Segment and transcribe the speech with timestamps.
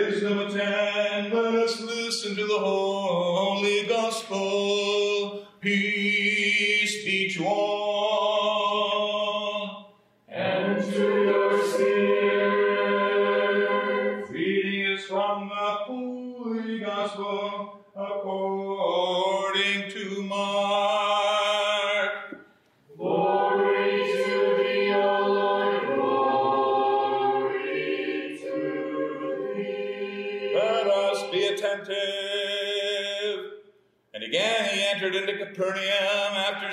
[0.00, 1.32] is number 10.
[1.32, 5.46] Let us listen to the Holy Gospel.
[5.60, 7.85] Peace be to all.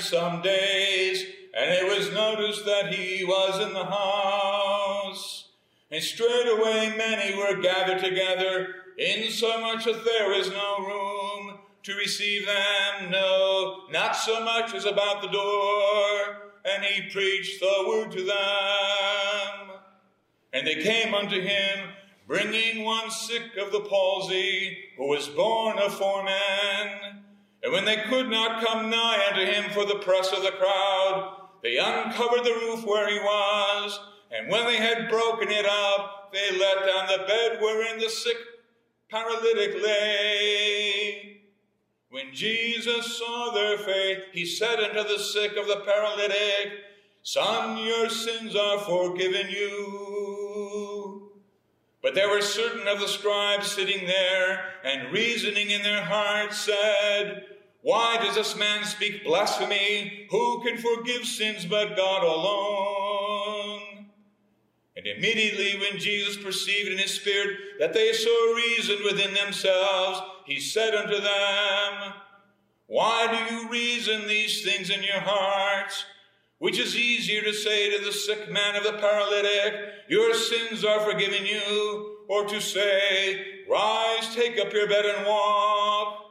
[0.04, 1.24] Some days,
[1.58, 5.50] and it was noticed that he was in the house.
[5.90, 8.68] And straightway many were gathered together,
[8.98, 15.22] insomuch that there was no room to receive them, no, not so much as about
[15.22, 16.52] the door.
[16.66, 19.78] And he preached the word to them.
[20.52, 21.90] And they came unto him,
[22.28, 27.23] bringing one sick of the palsy, who was borne of four men.
[27.64, 31.48] And when they could not come nigh unto him for the press of the crowd,
[31.64, 34.00] they uncovered the roof where he was.
[34.32, 38.36] And when they had broken it up, they let down the bed wherein the sick
[39.10, 41.42] paralytic lay.
[42.10, 46.74] When Jesus saw their faith, he said unto the sick of the paralytic,
[47.22, 51.32] Son, your sins are forgiven you.
[52.02, 57.46] But there were certain of the scribes sitting there, and reasoning in their hearts said,
[57.84, 60.28] Why does this man speak blasphemy?
[60.32, 64.06] Who can forgive sins but God alone?
[64.96, 70.62] And immediately when Jesus perceived in his spirit that they so reasoned within themselves, he
[70.62, 72.14] said unto them,
[72.88, 76.06] Why do you reason these things in your hearts?
[76.60, 79.74] Which is easier to say to the sick man of the paralytic,
[80.08, 86.23] Your sins are forgiven you, or to say, Rise, take up your bed and walk?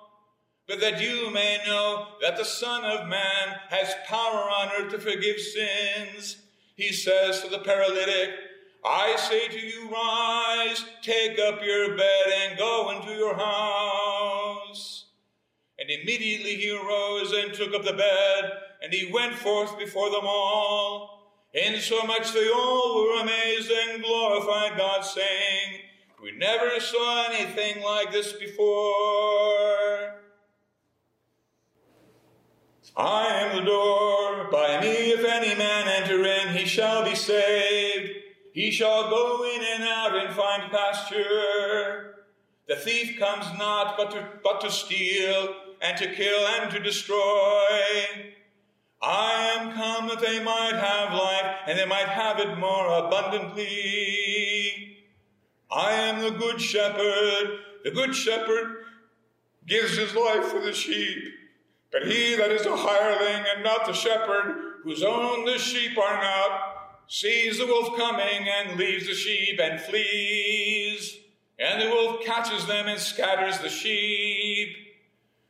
[0.72, 4.98] But that you may know that the Son of Man has power on earth to
[4.98, 6.38] forgive sins,
[6.76, 8.30] he says to the paralytic,
[8.82, 15.08] I say to you, rise, take up your bed, and go into your house.
[15.78, 18.52] And immediately he arose and took up the bed,
[18.82, 21.34] and he went forth before them all.
[21.52, 25.80] Insomuch they all were amazed and glorified God, saying,
[26.22, 30.21] We never saw anything like this before.
[32.96, 34.48] I am the door.
[34.50, 38.10] By me, if any man enter in, he shall be saved.
[38.52, 42.16] He shall go in and out and find pasture.
[42.68, 47.16] The thief comes not but to, but to steal, and to kill, and to destroy.
[49.00, 54.98] I am come that they might have life, and they might have it more abundantly.
[55.70, 57.58] I am the good shepherd.
[57.84, 58.84] The good shepherd
[59.66, 61.24] gives his life for the sheep.
[61.92, 66.20] But he that is a hireling and not the shepherd, whose own the sheep are
[66.22, 71.18] not, sees the wolf coming and leaves the sheep and flees.
[71.58, 74.74] And the wolf catches them and scatters the sheep.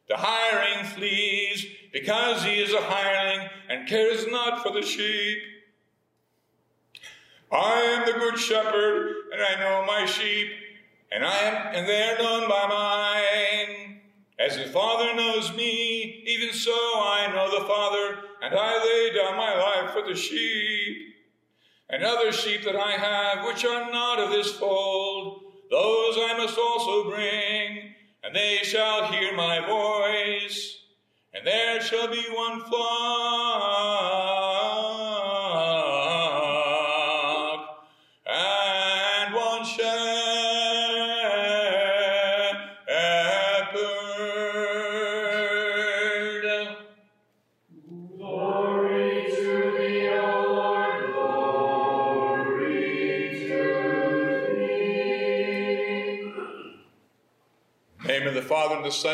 [0.08, 5.38] The hireling flees because he is a hireling and cares not for the sheep.
[7.52, 10.48] I am the good shepherd, and I know my sheep,
[11.12, 13.11] and I am and they are known by mine.
[14.42, 19.36] As the Father knows me, even so I know the Father, and I lay down
[19.36, 21.14] my life for the sheep.
[21.88, 26.58] And other sheep that I have, which are not of this fold, those I must
[26.58, 27.94] also bring,
[28.25, 30.76] and they shall hear my voice.
[31.32, 34.41] And there shall be one flock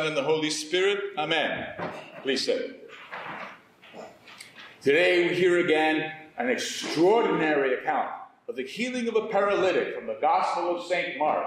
[0.08, 1.00] and the Holy Spirit.
[1.18, 1.66] Amen.
[2.22, 2.90] Please sit.
[4.80, 8.08] Today we hear again an extraordinary account
[8.48, 11.18] of the healing of a paralytic from the Gospel of St.
[11.18, 11.46] Mark.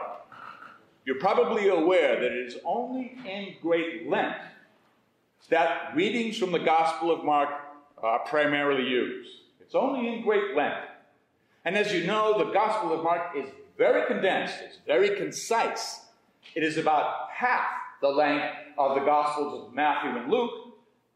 [1.06, 4.36] You're probably aware that it is only in Great Lent
[5.50, 7.50] that readings from the Gospel of Mark
[7.98, 9.32] are primarily used.
[9.60, 10.76] It's only in Great Lent.
[11.66, 16.02] And as you know, the Gospel of Mark is very condensed, it's very concise.
[16.54, 20.52] It is about half the length of the Gospels of Matthew and Luke.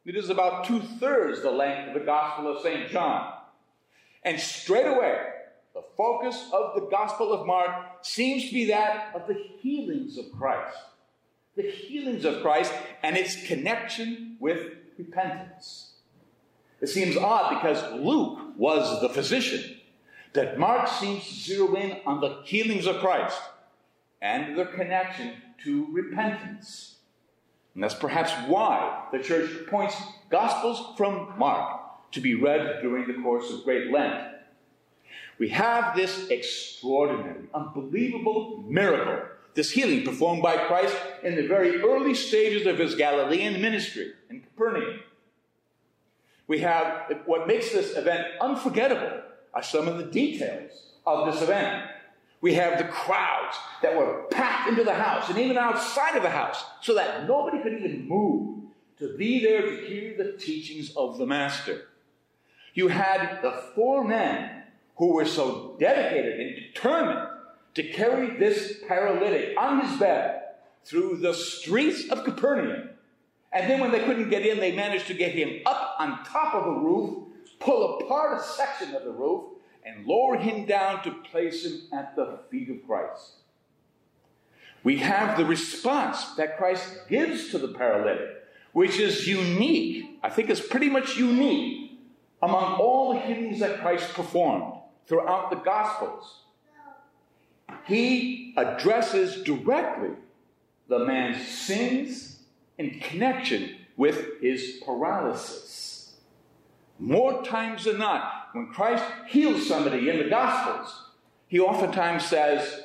[0.06, 2.90] It is about two thirds the length of the Gospel of St.
[2.92, 3.34] John.
[4.24, 5.20] And straight away,
[5.74, 10.32] the focus of the Gospel of Mark seems to be that of the healings of
[10.32, 10.78] Christ.
[11.56, 12.72] The healings of Christ
[13.02, 15.94] and its connection with repentance.
[16.82, 19.78] It seems odd because Luke was the physician,
[20.34, 23.40] that Mark seems to zero in on the healings of Christ
[24.22, 25.34] and their connection
[25.64, 26.96] to repentance.
[27.74, 29.96] And that's perhaps why the church points
[30.30, 34.36] Gospels from Mark to be read during the course of Great Lent.
[35.38, 42.14] We have this extraordinary, unbelievable miracle, this healing performed by Christ in the very early
[42.14, 45.02] stages of his Galilean ministry in Capernaum.
[46.48, 49.22] We have what makes this event unforgettable
[49.54, 50.72] are some of the details
[51.06, 51.90] of this event.
[52.46, 56.30] We have the crowds that were packed into the house and even outside of the
[56.30, 58.66] house so that nobody could even move
[59.00, 61.88] to be there to hear the teachings of the Master.
[62.76, 64.62] You had the four men
[64.98, 67.30] who were so dedicated and determined
[67.74, 70.44] to carry this paralytic on his bed
[70.84, 72.92] through the streets of Capernaum.
[73.54, 76.54] And then when they couldn't get in, they managed to get him up on top
[76.54, 77.24] of the roof,
[77.60, 79.46] pull apart a section of the roof,
[79.86, 83.36] and lower him down to place him at the feet of Christ.
[84.84, 88.30] We have the response that Christ gives to the paralytic,
[88.74, 90.20] which is unique.
[90.24, 92.00] I think it's pretty much unique
[92.42, 96.42] among all the healings that Christ performed throughout the Gospels.
[97.86, 100.12] He addresses directly
[100.88, 102.40] the man's sins
[102.78, 105.95] in connection with his paralysis.
[106.98, 111.10] More times than not, when Christ heals somebody in the Gospels,
[111.48, 112.82] he oftentimes says,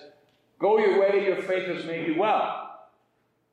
[0.59, 2.89] Go your way, your faith has made you well.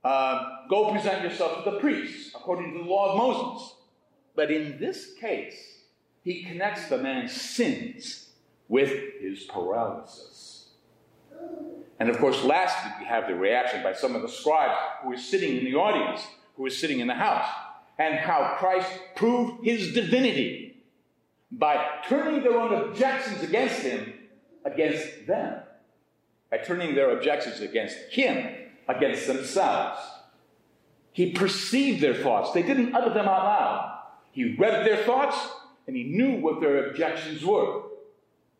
[0.04, 3.75] Uh, go present yourself to the priests, according to the law of Moses.
[4.36, 5.83] But in this case,
[6.24, 8.30] he connects the man's sins
[8.68, 10.69] with his paralysis.
[12.00, 15.18] And of course, lastly, we have the reaction by some of the scribes who were
[15.18, 16.25] sitting in the audience,
[16.56, 17.50] who were sitting in the house,
[17.98, 20.84] and how Christ proved his divinity
[21.52, 24.14] by turning their own objections against him
[24.66, 25.62] against them,
[26.52, 28.54] by turning their objections against him
[28.88, 30.00] against themselves.
[31.14, 34.00] He perceived their thoughts, they didn't utter them out loud.
[34.32, 35.38] He read their thoughts
[35.88, 37.84] and he knew what their objections were.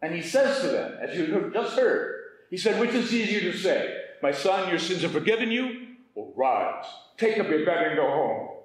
[0.02, 2.16] And he says to them, as you have just heard,
[2.50, 6.32] he said, Which is easier to say, My son, your sins are forgiven you, or
[6.36, 6.86] rise,
[7.18, 8.57] take up your bed and go home?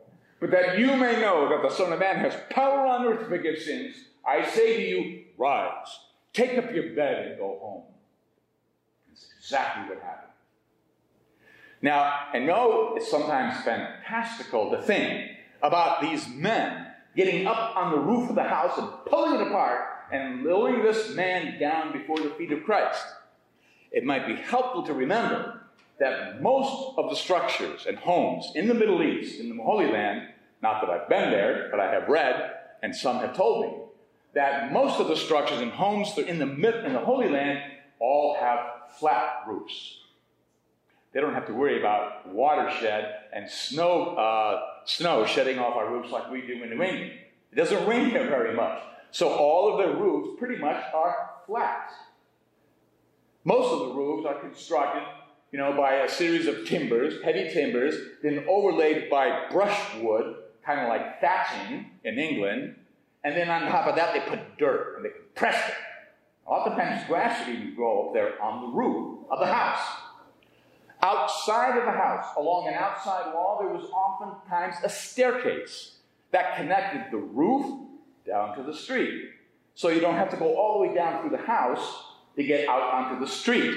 [0.42, 3.26] But that you may know that the Son of Man has power on earth to
[3.26, 3.94] forgive sins,
[4.26, 5.86] I say to you, rise,
[6.32, 7.84] take up your bed and go home.
[9.08, 10.32] That's exactly what happened.
[11.80, 15.30] Now, I know it's sometimes fantastical to think
[15.62, 19.84] about these men getting up on the roof of the house and pulling it apart
[20.10, 23.04] and lowering this man down before the feet of Christ.
[23.92, 25.61] It might be helpful to remember
[26.02, 30.26] that most of the structures and homes in the Middle East, in the Holy Land,
[30.60, 33.78] not that I've been there, but I have read, and some have told me,
[34.34, 37.60] that most of the structures and homes in the, in the Holy Land
[38.00, 38.58] all have
[38.98, 39.98] flat roofs.
[41.12, 46.10] They don't have to worry about watershed and snow, uh, snow shedding off our roofs
[46.10, 47.12] like we do in New England.
[47.52, 48.82] It doesn't rain here very much.
[49.12, 51.92] So all of their roofs pretty much are flat.
[53.44, 55.04] Most of the roofs are constructed,
[55.52, 60.88] you know, by a series of timbers, heavy timbers, then overlaid by brushwood, kind of
[60.88, 62.74] like thatching in England.
[63.22, 65.74] And then on top of that, they put dirt and they press it.
[66.46, 69.86] Oftentimes, grass would even grow up there on the roof of the house.
[71.02, 75.96] Outside of the house, along an outside wall, there was oftentimes a staircase
[76.30, 77.88] that connected the roof
[78.26, 79.30] down to the street.
[79.74, 82.04] So you don't have to go all the way down through the house
[82.36, 83.74] to get out onto the street.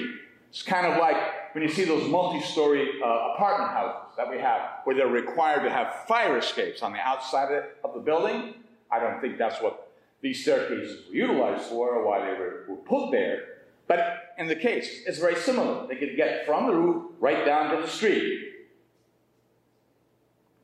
[0.50, 1.16] It's kind of like
[1.52, 5.62] when you see those multi story uh, apartment houses that we have, where they're required
[5.62, 8.54] to have fire escapes on the outside of the building.
[8.90, 12.76] I don't think that's what these staircases were utilized for or why they were, were
[12.76, 13.44] put there.
[13.86, 15.86] But in the case, it's very similar.
[15.86, 18.42] They could get from the roof right down to the street.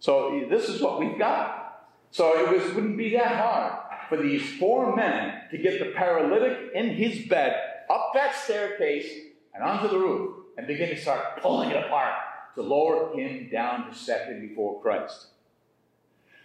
[0.00, 1.90] So this is what we've got.
[2.10, 3.72] So it was, wouldn't be that hard
[4.08, 7.56] for these four men to get the paralytic in his bed
[7.88, 9.10] up that staircase
[9.54, 12.14] and onto the roof and begin to start pulling it apart
[12.54, 15.28] to lower him down to set him before Christ.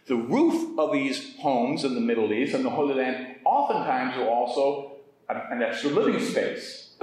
[0.07, 4.29] The roof of these homes in the Middle East and the Holy Land oftentimes are
[4.29, 4.93] also
[5.27, 6.95] an extra living space.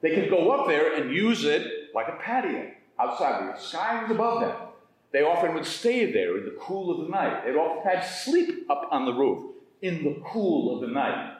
[0.00, 3.54] They could go up there and use it like a patio outside.
[3.54, 4.56] The sky was above them.
[5.12, 7.44] They often would stay there in the cool of the night.
[7.44, 11.36] They'd oftentimes sleep up on the roof in the cool of the night.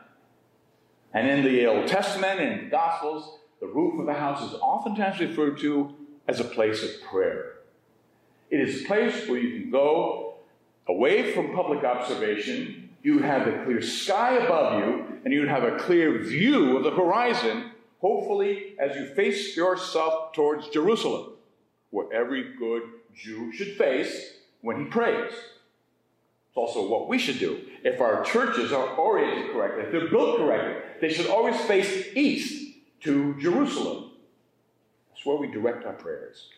[1.12, 5.20] And in the Old Testament and the Gospels, the roof of the house is oftentimes
[5.20, 5.94] referred to
[6.28, 7.54] as a place of prayer.
[8.50, 10.36] It is a place where you can go
[10.88, 12.90] away from public observation.
[13.02, 16.90] You have a clear sky above you, and you have a clear view of the
[16.90, 17.70] horizon,
[18.00, 21.32] hopefully, as you face yourself towards Jerusalem,
[21.90, 22.82] where every good
[23.14, 25.32] Jew should face when he prays.
[25.32, 27.60] It's also what we should do.
[27.82, 32.65] If our churches are oriented correctly, if they're built correctly, they should always face east
[33.02, 34.10] to Jerusalem.
[35.10, 36.48] That's where we direct our prayers.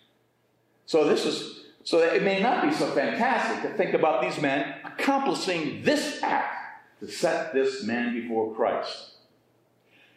[0.86, 4.74] So this is so it may not be so fantastic to think about these men
[4.84, 6.54] accomplishing this act
[7.00, 9.12] to set this man before Christ.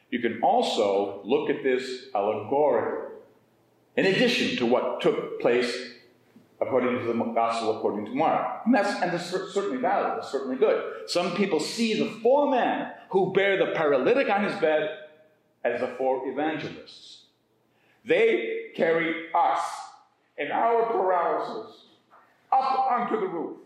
[0.09, 3.15] You can also look at this allegorically.
[3.95, 5.91] In addition to what took place
[6.61, 8.61] according to the gospel according to Mark.
[8.65, 11.09] And that's, and that's certainly valid, that's certainly good.
[11.09, 14.89] Some people see the four men who bear the paralytic on his bed
[15.63, 17.25] as the four evangelists.
[18.05, 19.61] They carry us
[20.37, 21.85] in our paralysis
[22.51, 23.57] up onto the roof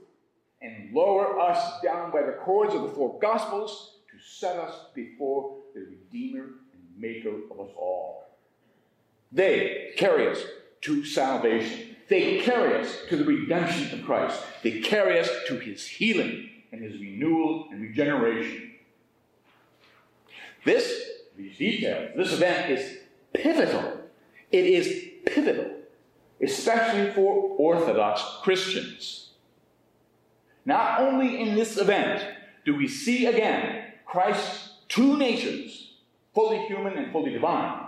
[0.62, 5.58] and lower us down by the cords of the four gospels to set us before
[5.74, 8.25] the Redeemer and Maker of us all.
[9.32, 10.42] They carry us
[10.82, 11.96] to salvation.
[12.08, 14.40] They carry us to the redemption of Christ.
[14.64, 18.74] They carry us to his healing and his renewal and regeneration.
[20.64, 22.98] This, these details, this event is
[23.34, 24.01] pivotal.
[24.51, 25.72] It is pivotal,
[26.42, 29.30] especially for Orthodox Christians.
[30.65, 32.25] Not only in this event
[32.65, 35.94] do we see again Christ's two natures,
[36.34, 37.86] fully human and fully divine,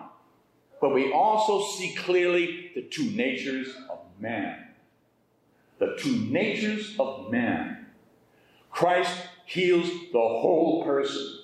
[0.80, 4.68] but we also see clearly the two natures of man.
[5.80, 7.88] The two natures of man.
[8.72, 11.37] Christ heals the whole person.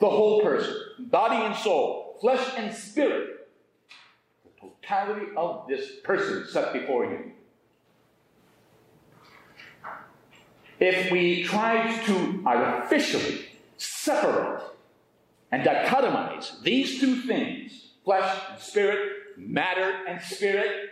[0.00, 0.74] The whole person.
[0.98, 2.16] Body and soul.
[2.20, 3.48] Flesh and spirit.
[4.44, 7.32] The totality of this person set before him.
[10.78, 13.46] If we tried to artificially
[13.78, 14.62] separate
[15.50, 20.90] and dichotomize these two things, flesh and spirit, matter and spirit,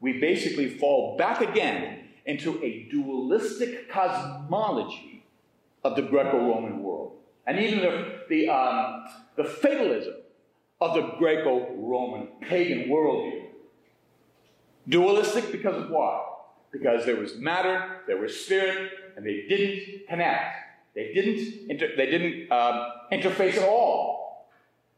[0.00, 5.24] we basically fall back again into a dualistic cosmology
[5.84, 7.19] of the Greco-Roman world.
[7.46, 9.06] And even the, the, um,
[9.36, 10.14] the fatalism
[10.80, 13.46] of the Greco-Roman pagan worldview.
[14.88, 16.26] Dualistic because of what?
[16.72, 20.56] Because there was matter, there was spirit, and they didn't connect.
[20.94, 24.48] They didn't, inter- they didn't um, interface at all,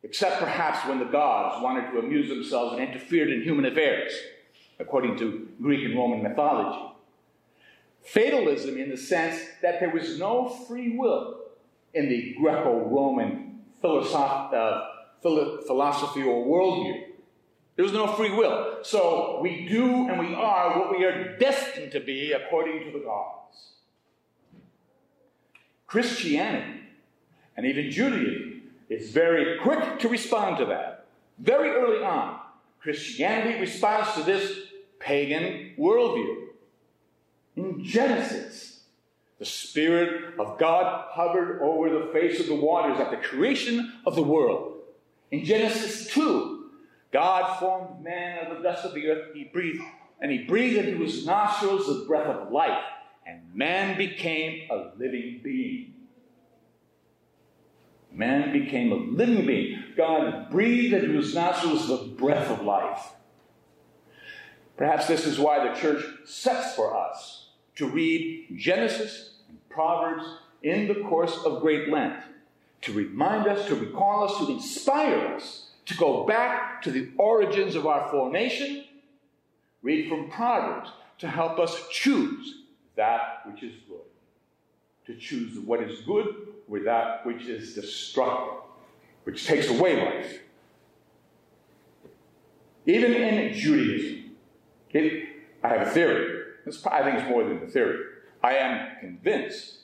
[0.03, 4.13] except perhaps when the gods wanted to amuse themselves and interfered in human affairs,
[4.79, 6.95] according to Greek and Roman mythology.
[8.03, 11.42] Fatalism, in the sense that there was no free will
[11.95, 14.87] in the Greco Roman philosoph- uh,
[15.21, 17.05] philosophy or worldview.
[17.77, 18.79] There was no free will.
[18.83, 23.05] So we do and we are what we are destined to be according to the
[23.05, 23.73] gods.
[25.87, 26.81] Christianity
[27.57, 31.07] and even Judaism is very quick to respond to that.
[31.39, 32.39] Very early on,
[32.81, 34.59] Christianity responds to this
[34.99, 36.49] pagan worldview.
[37.57, 38.72] In Genesis,
[39.43, 44.15] the Spirit of God hovered over the face of the waters at the creation of
[44.15, 44.83] the world.
[45.33, 46.71] In Genesis 2,
[47.13, 49.35] God formed man out of the dust of the earth.
[49.35, 49.83] He breathed,
[50.21, 52.85] and he breathed into his nostrils the breath of life,
[53.27, 55.95] and man became a living being.
[58.13, 59.83] Man became a living being.
[59.97, 63.11] God breathed into his nostrils the breath of life.
[64.77, 69.31] Perhaps this is why the church sets for us to read Genesis
[69.73, 70.25] Proverbs
[70.63, 72.23] in the course of Great Lent,
[72.83, 77.75] to remind us, to recall us, to inspire us to go back to the origins
[77.75, 78.85] of our formation.
[79.83, 82.63] Read from Proverbs to help us choose
[82.97, 84.07] that which is good,
[85.07, 86.27] to choose what is good
[86.69, 88.59] with that which is destructive,
[89.25, 90.39] which takes away life.
[92.87, 94.37] Even in Judaism,
[94.91, 95.29] it,
[95.63, 96.43] I have a theory.
[96.65, 98.05] This, I think it's more than a theory.
[98.43, 99.79] I am convinced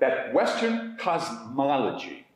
[0.00, 2.26] that Western cosmology,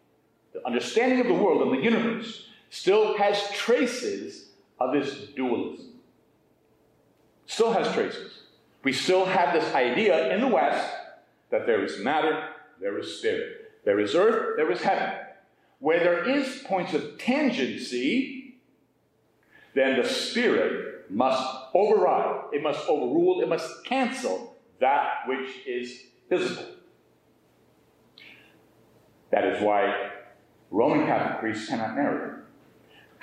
[0.52, 5.94] the understanding of the world and the universe, still has traces of this dualism.
[7.46, 8.42] Still has traces.
[8.84, 10.92] We still have this idea in the West
[11.50, 12.48] that there is matter,
[12.80, 13.72] there is spirit.
[13.84, 15.14] There is earth, there is heaven.
[15.78, 18.54] Where there is points of tangency,
[19.74, 21.42] then the spirit must
[21.74, 26.64] override, it must overrule, it must cancel that which is physical.
[29.30, 30.10] That is why
[30.70, 32.40] Roman Catholic priests cannot marry.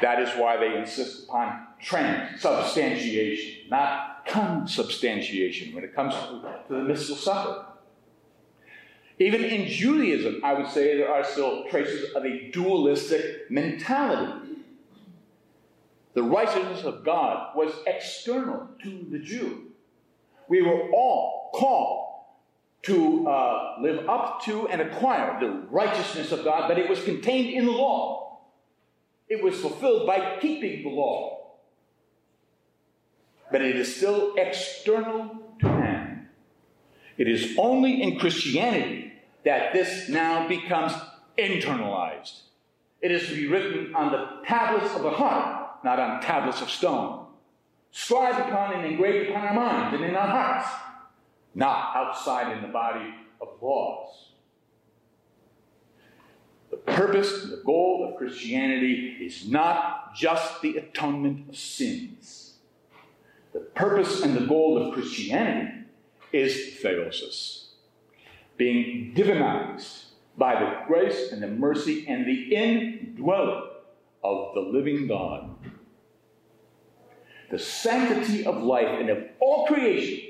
[0.01, 7.17] That is why they insist upon transubstantiation, not consubstantiation when it comes to, the mystical
[7.17, 7.65] supper.
[9.19, 14.63] Even in Judaism, I would say there are still traces of a dualistic mentality.
[16.13, 19.70] The righteousness of God was external to the Jew.
[20.51, 22.09] We were all called
[22.81, 27.53] to uh, live up to and acquire the righteousness of God, but it was contained
[27.53, 28.41] in the law.
[29.29, 31.53] It was fulfilled by keeping the law.
[33.49, 36.27] But it is still external to man.
[37.17, 39.13] It is only in Christianity
[39.45, 40.91] that this now becomes
[41.37, 42.41] internalized.
[42.99, 46.69] It is to be written on the tablets of the heart, not on tablets of
[46.69, 47.20] stone.
[47.91, 50.67] Scribed upon and engraved upon our minds and in our hearts
[51.53, 54.29] not outside in the body of laws.
[56.69, 62.53] The purpose and the goal of Christianity is not just the atonement of sins.
[63.51, 65.85] The purpose and the goal of Christianity
[66.31, 67.65] is theosis,
[68.55, 70.05] being divinized
[70.37, 73.67] by the grace and the mercy and the indwelling
[74.23, 75.50] of the living God.
[77.51, 80.29] The sanctity of life and of all creation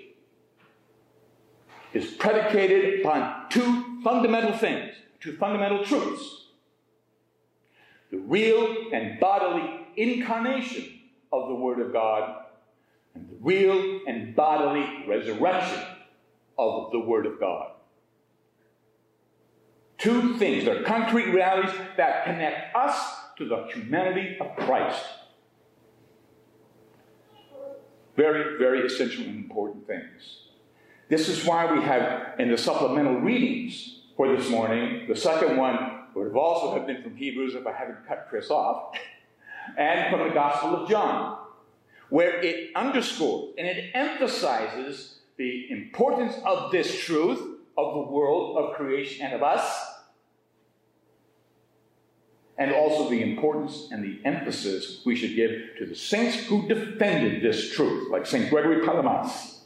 [1.94, 6.38] is predicated upon two fundamental things, two fundamental truths
[8.12, 11.00] the real and bodily incarnation
[11.32, 12.44] of the Word of God,
[13.16, 15.82] and the real and bodily resurrection
[16.60, 17.72] of the Word of God.
[19.98, 25.06] Two things, they're concrete realities that connect us to the humanity of Christ.
[28.22, 30.42] Very, very essential and important things.
[31.10, 36.04] This is why we have in the supplemental readings for this morning, the second one
[36.14, 38.96] would have also have been from Hebrews if I hadn't cut Chris off,
[39.78, 41.40] and from the Gospel of John,
[42.10, 47.40] where it underscores and it emphasizes the importance of this truth
[47.76, 49.66] of the world, of creation, and of us,
[52.58, 57.42] and also the importance and the emphasis we should give to the saints who defended
[57.42, 58.50] this truth, like St.
[58.50, 59.62] Gregory Palamas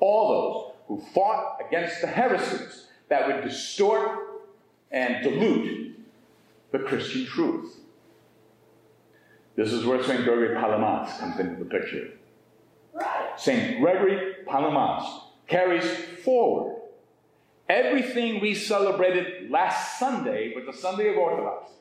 [0.00, 4.18] all those who fought against the heresies that would distort
[4.90, 5.98] and dilute
[6.72, 7.76] the Christian truth.
[9.56, 10.24] This is where St.
[10.24, 12.12] Gregory Palamas comes into the picture.
[13.36, 13.80] St.
[13.80, 15.84] Gregory Palamas carries
[16.24, 16.79] forward
[17.70, 21.74] everything we celebrated last Sunday was the Sunday of Orthodoxy.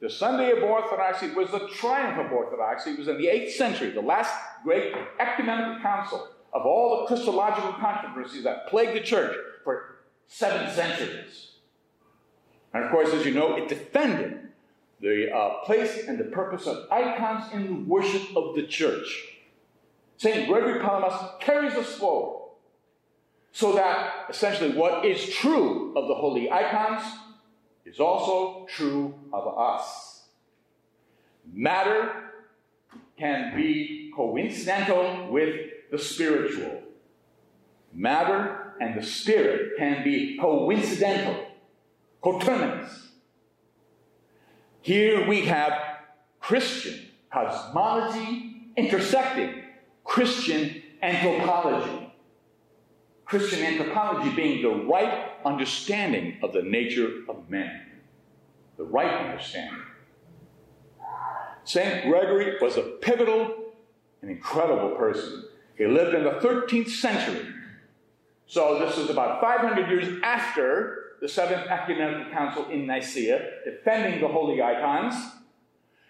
[0.00, 2.90] The Sunday of Orthodoxy was the triumph of Orthodoxy.
[2.92, 4.32] It was in the 8th century, the last
[4.64, 11.52] great ecumenical council of all the Christological controversies that plagued the church for seven centuries.
[12.72, 14.48] And of course, as you know, it defended
[15.00, 19.32] the uh, place and the purpose of icons in the worship of the church.
[20.16, 20.48] St.
[20.48, 22.45] Gregory Palamas carries us forward
[23.52, 27.02] so that essentially what is true of the holy icons
[27.84, 30.24] is also true of us.
[31.52, 32.30] Matter
[33.18, 36.82] can be coincidental with the spiritual.
[37.92, 41.46] Matter and the spirit can be coincidental,
[42.22, 43.08] coterminous.
[44.82, 45.72] Here we have
[46.40, 49.62] Christian cosmology intersecting
[50.04, 52.05] Christian anthropology.
[53.26, 57.82] Christian anthropology being the right understanding of the nature of man.
[58.76, 59.82] The right understanding.
[61.64, 62.08] St.
[62.08, 63.72] Gregory was a pivotal
[64.22, 65.44] and incredible person
[65.76, 67.46] he lived in the 13th century.
[68.46, 74.28] So this is about 500 years after the Seventh Ecumenical Council in Nicaea, defending the
[74.28, 75.14] holy icons.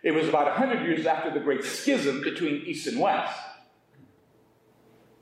[0.03, 3.37] It was about 100 years after the great schism between East and West.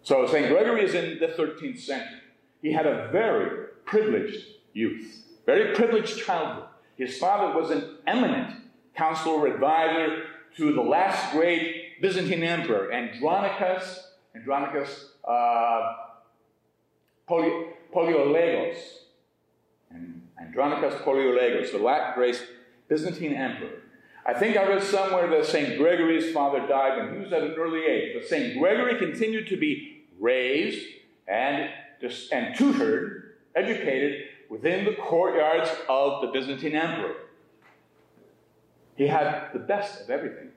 [0.04, 0.48] So St.
[0.48, 2.20] Gregory is in the 13th century.
[2.62, 6.68] He had a very privileged youth, very privileged childhood.
[6.96, 8.54] His father was an eminent
[8.94, 10.24] counselor, or advisor
[10.56, 15.94] to the last great Byzantine emperor, Andronicus Andronicus uh,
[17.26, 17.50] Poly,
[17.94, 18.76] Palaiologos.
[19.90, 22.42] And Andronicus Palaiologos, the last great
[22.88, 23.80] Byzantine emperor.
[24.26, 25.78] I think I read somewhere that St.
[25.78, 28.58] Gregory's father died when he was at an early age, but St.
[28.58, 30.86] Gregory continued to be raised
[31.26, 31.70] and,
[32.32, 37.14] and tutored, educated within the courtyards of the Byzantine emperor.
[38.96, 40.50] He had the best of everything.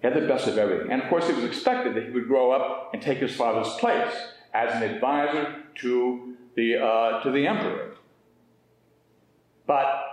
[0.00, 0.90] He had the best of everything.
[0.90, 3.72] And of course, it was expected that he would grow up and take his father's
[3.74, 4.12] place
[4.52, 7.96] as an advisor to the, uh, to the emperor.
[9.66, 10.04] but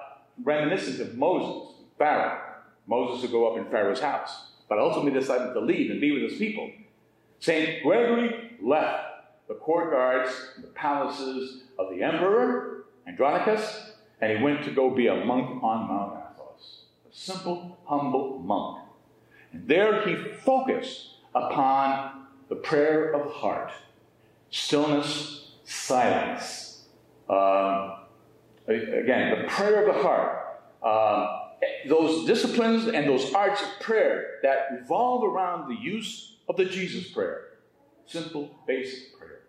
[0.43, 2.39] reminiscent of Moses, Pharaoh.
[2.87, 6.23] Moses would go up in Pharaoh's house, but ultimately decided to leave and be with
[6.23, 6.71] his people.
[7.41, 7.81] St.
[7.81, 9.03] Gregory left
[9.47, 15.25] the courtyards, the palaces of the emperor, Andronicus, and he went to go be a
[15.25, 16.83] monk on Mount Athos.
[17.11, 18.85] A simple, humble monk.
[19.51, 23.71] And there he focused upon the prayer of the heart
[24.51, 26.83] stillness, silence.
[27.27, 27.93] Um,
[28.67, 30.37] again, the prayer of the heart.
[30.83, 31.39] Um,
[31.87, 37.09] those disciplines and those arts of prayer that revolve around the use of the Jesus
[37.09, 37.47] prayer.
[38.05, 39.41] Simple, basic prayer.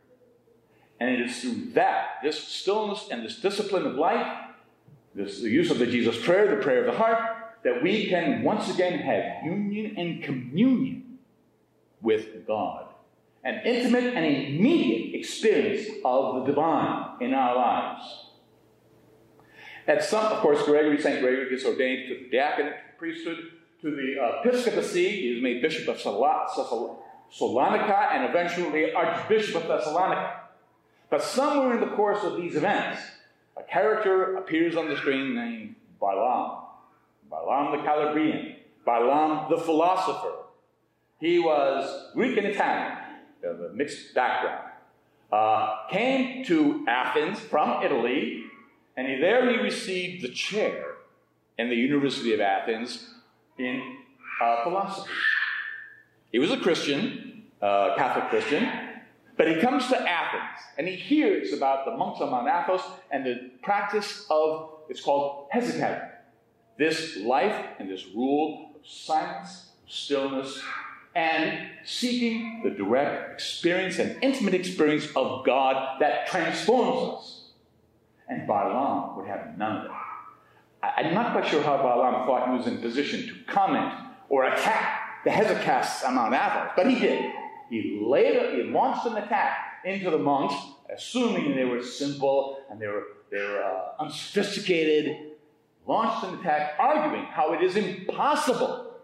[1.00, 4.50] And it is through that, this stillness and this discipline of life,
[5.14, 7.18] this, the use of the Jesus prayer, the prayer of the heart,
[7.64, 11.18] that we can once again have union and communion
[12.00, 12.86] with God.
[13.44, 18.26] An intimate and immediate experience of the divine in our lives.
[19.86, 21.20] At some, of course, Gregory, St.
[21.20, 23.38] Gregory gets ordained to the diaconate, priesthood,
[23.82, 25.22] to the uh, episcopacy.
[25.22, 30.40] He was made bishop of Salonika and eventually archbishop of Thessalonica.
[31.10, 33.02] But somewhere in the course of these events,
[33.56, 36.62] a character appears on the screen named Barlaam.
[37.28, 40.32] Barlaam the Calabrian, Balaam the philosopher.
[41.18, 42.98] He was Greek and Italian,
[43.44, 44.70] of a mixed background.
[45.30, 48.44] Uh, came to Athens from Italy
[48.96, 50.84] and he, there he received the chair
[51.58, 53.11] in the University of Athens
[53.64, 53.96] in
[54.40, 55.10] uh, philosophy.
[56.30, 58.68] He was a Christian, uh, Catholic Christian,
[59.36, 63.24] but he comes to Athens and he hears about the monks on Mount Athos and
[63.24, 66.08] the practice of, it's called hesychasm.
[66.78, 70.60] This life and this rule of silence, stillness,
[71.14, 77.48] and seeking the direct experience and intimate experience of God that transforms us.
[78.28, 79.90] And Barlaam would have none of it.
[80.82, 83.92] I'm not quite sure how Barlaam thought he was in position to comment
[84.28, 87.30] or attack the on Mount Athos, but he did.
[87.70, 90.54] He laid, he launched an attack into the monks,
[90.94, 95.16] assuming they were simple and they were, they were uh, unsophisticated.
[95.86, 98.94] Launched an attack, arguing how it is impossible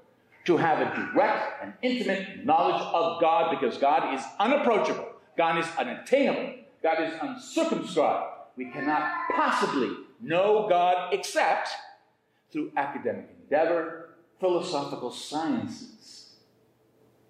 [0.45, 5.67] to have a direct and intimate knowledge of God because God is unapproachable, God is
[5.77, 8.27] unattainable, God is uncircumscribed.
[8.57, 11.71] We cannot possibly know God except
[12.51, 16.35] through academic endeavor, philosophical sciences.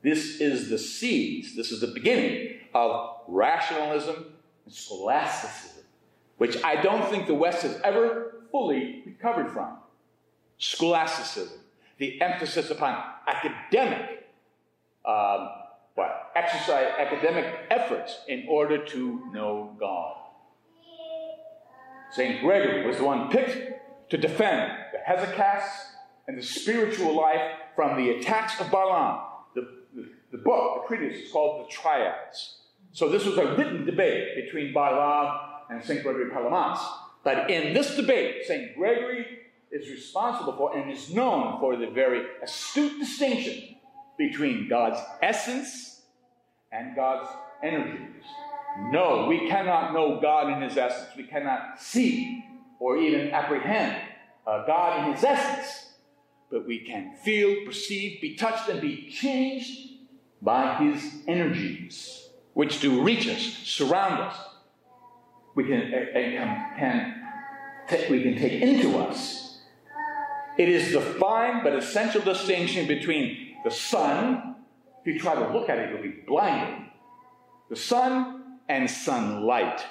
[0.03, 5.85] This is the seeds, this is the beginning of rationalism and scholasticism,
[6.37, 9.79] which I don't think the West has ever fully recovered from.
[10.59, 11.59] Scholasticism,
[11.99, 14.29] the emphasis upon academic,
[15.05, 15.49] um,
[15.95, 20.17] what, exercise, academic efforts in order to know God.
[22.11, 22.41] St.
[22.41, 25.93] Gregory was the one picked to defend the Hesychasts
[26.27, 27.41] and the spiritual life
[27.77, 29.21] from the attacks of Barlaam.
[29.55, 29.69] The,
[30.33, 32.59] the, book, the treatise, is called the Triads.
[32.93, 35.39] So this was a written debate between Barlaam
[35.71, 36.03] and St.
[36.03, 36.79] Gregory Palamas.
[37.25, 38.75] But in this debate, St.
[38.77, 39.27] Gregory
[39.71, 43.77] is responsible for and is known for the very astute distinction
[44.17, 46.03] between God's essence
[46.73, 47.29] and God's
[47.63, 48.25] energies.
[48.91, 51.09] No, we cannot know God in his essence.
[51.17, 52.45] We cannot see
[52.79, 54.01] or even apprehend
[54.47, 55.91] uh, God in his essence.
[56.51, 59.91] But we can feel, perceive, be touched, and be changed
[60.41, 64.37] by his energies, which do reach us, surround us.
[65.55, 67.23] We can, uh, can
[67.89, 69.59] t- we can take into us.
[70.57, 74.57] It is the fine but essential distinction between the sun.
[75.05, 76.87] If you try to look at it, you'll be blinded.
[77.69, 78.38] The sun
[78.69, 79.85] and sunlight.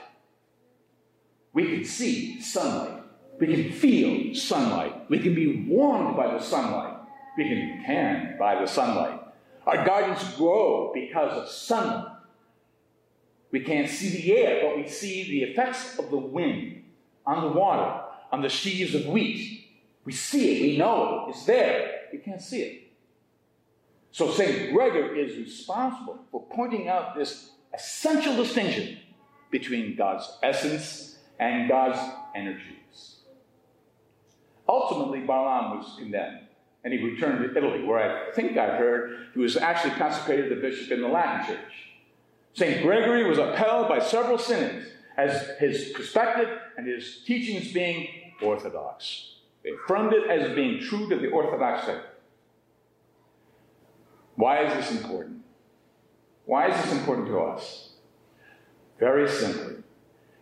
[1.54, 3.04] We can see sunlight.
[3.40, 5.10] We can feel sunlight.
[5.10, 7.00] We can be warmed by the sunlight.
[7.38, 9.20] We can be tanned by the sunlight.
[9.66, 12.13] Our gardens grow because of sunlight.
[13.52, 16.84] We can't see the air, but we see the effects of the wind
[17.26, 19.66] on the water, on the sheaves of wheat.
[20.06, 22.02] We see it, we know it, it's there.
[22.12, 22.92] We can't see it.
[24.12, 24.74] So St.
[24.74, 28.97] Gregory is responsible for pointing out this essential distinction
[29.51, 31.99] between God's essence and God's
[32.36, 33.17] energies.
[34.67, 36.41] Ultimately, Barlaam was condemned,
[36.84, 40.62] and he returned to Italy, where I think I heard he was actually consecrated the
[40.62, 41.73] bishop in the Latin Church.
[42.53, 42.82] St.
[42.82, 48.08] Gregory was upheld by several synods as his perspective and his teachings being
[48.41, 49.36] orthodox.
[49.63, 52.01] They affirmed it as being true to the Orthodox faith.
[54.36, 55.41] Why is this important?
[56.47, 57.89] Why is this important to us?
[58.99, 59.83] Very simply.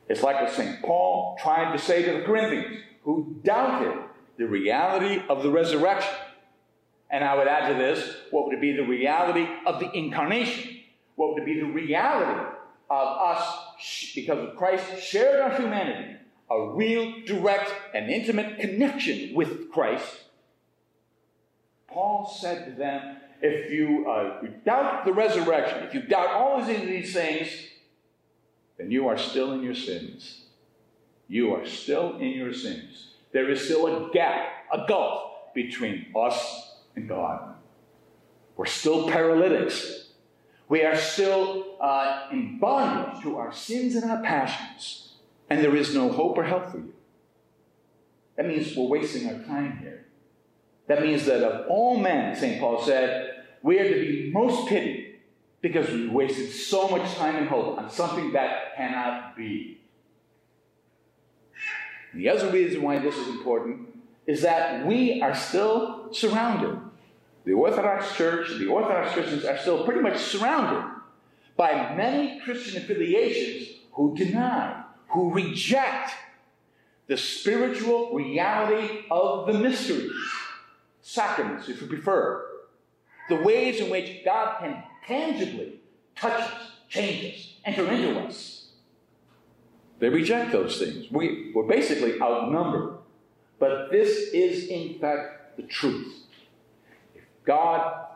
[0.07, 0.81] It's like what St.
[0.83, 4.03] Paul tried to say to the Corinthians, who doubted
[4.37, 6.13] the reality of the resurrection.
[7.09, 10.77] And I would add to this what would be the reality of the incarnation?
[11.15, 12.49] What would be the reality
[12.87, 16.17] of us, because of Christ shared our humanity,
[16.51, 20.05] a real, direct, and intimate connection with Christ?
[21.87, 26.59] Paul said to them, if you, uh, you doubt the resurrection, if you doubt all
[26.59, 27.49] of these things,
[28.77, 30.45] then you are still in your sins.
[31.27, 33.13] You are still in your sins.
[33.31, 37.55] There is still a gap, a gulf between us and God.
[38.55, 40.09] We're still paralytics.
[40.67, 45.13] We are still uh, in bondage to our sins and our passions.
[45.49, 46.93] And there is no hope or help for you.
[48.35, 50.04] That means we're wasting our time here.
[50.87, 52.59] That means that of all men, St.
[52.59, 55.15] Paul said, we are to be most pitied
[55.61, 59.81] because we wasted so much time and hope on something that cannot be.
[62.13, 63.89] The other reason why this is important
[64.27, 66.79] is that we are still surrounded.
[67.45, 70.91] The Orthodox Church, the Orthodox Christians are still pretty much surrounded
[71.57, 76.11] by many Christian affiliations who deny, who reject
[77.07, 80.11] the spiritual reality of the mysteries,
[81.05, 82.43] sacraments, if you prefer,
[83.29, 85.79] the ways in which God can tangibly
[86.15, 88.69] touch us, change us, enter into us.
[89.99, 91.05] They reject those things.
[91.11, 92.97] We, we're basically outnumbered.
[93.59, 96.23] But this is, in fact, the truth.
[97.13, 98.07] If God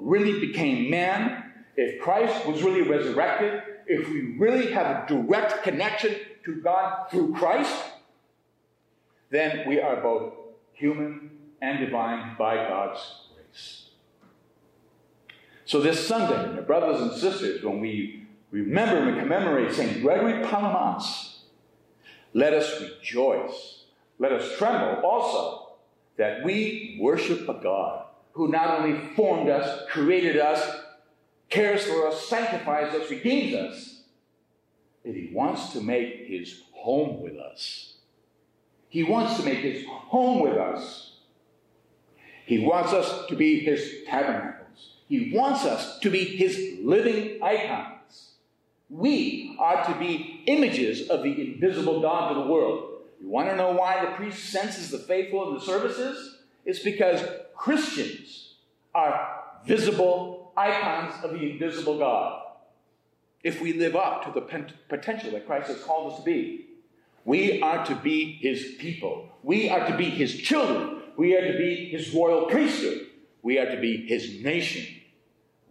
[0.00, 6.16] really became man, if Christ was really resurrected, if we really have a direct connection
[6.44, 7.72] to God through Christ,
[9.30, 10.34] then we are both
[10.72, 11.30] human
[11.64, 13.00] and divine by God's
[13.34, 13.88] grace.
[15.64, 20.02] So, this Sunday, brothers and sisters, when we remember and commemorate St.
[20.02, 21.38] Gregory Palamas,
[22.34, 23.84] let us rejoice.
[24.18, 25.76] Let us tremble also
[26.16, 30.80] that we worship a God who not only formed us, created us,
[31.48, 34.02] cares for us, sanctifies us, redeems us,
[35.04, 37.94] but he wants to make his home with us.
[38.88, 41.13] He wants to make his home with us.
[42.46, 44.90] He wants us to be his tabernacles.
[45.08, 48.32] He wants us to be his living icons.
[48.90, 53.00] We are to be images of the invisible God to the world.
[53.20, 56.38] You want to know why the priest censes the faithful in the services?
[56.64, 57.22] It's because
[57.56, 58.54] Christians
[58.94, 62.42] are visible icons of the invisible God.
[63.42, 64.40] If we live up to the
[64.88, 66.66] potential that Christ has called us to be,
[67.24, 69.30] we are to be his people.
[69.42, 71.02] We are to be his children.
[71.16, 73.06] We are to be his royal priesthood.
[73.42, 74.86] We are to be his nation.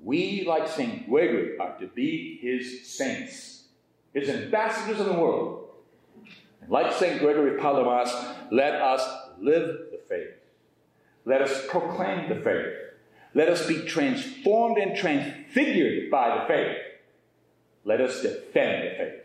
[0.02, 1.10] We, like St.
[1.10, 3.64] Gregory, are to be his saints,
[4.14, 5.70] his ambassadors in the world.
[6.62, 7.20] And like St.
[7.20, 8.14] Gregory Palamas,
[8.52, 9.02] let us
[9.40, 10.34] live the faith.
[11.26, 12.74] Let us proclaim the faith.
[13.34, 16.78] Let us be transformed and transfigured by the faith.
[17.86, 19.23] Let us defend the faith.